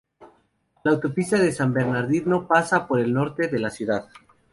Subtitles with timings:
[0.83, 4.09] La autopista de San Bernardino pasa por el norte de la ciudad.